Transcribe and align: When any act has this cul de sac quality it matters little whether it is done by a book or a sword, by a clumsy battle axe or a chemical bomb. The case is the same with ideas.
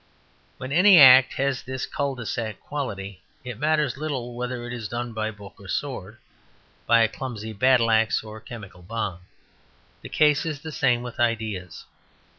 When 0.57 0.71
any 0.71 0.99
act 0.99 1.33
has 1.33 1.61
this 1.61 1.85
cul 1.85 2.15
de 2.15 2.25
sac 2.25 2.59
quality 2.59 3.21
it 3.43 3.59
matters 3.59 3.97
little 3.97 4.33
whether 4.33 4.65
it 4.65 4.73
is 4.73 4.87
done 4.87 5.13
by 5.13 5.27
a 5.27 5.31
book 5.31 5.53
or 5.59 5.67
a 5.67 5.69
sword, 5.69 6.17
by 6.87 7.01
a 7.03 7.07
clumsy 7.07 7.53
battle 7.53 7.91
axe 7.91 8.23
or 8.23 8.37
a 8.37 8.41
chemical 8.41 8.81
bomb. 8.81 9.19
The 10.01 10.09
case 10.09 10.43
is 10.43 10.61
the 10.61 10.71
same 10.71 11.03
with 11.03 11.19
ideas. 11.19 11.85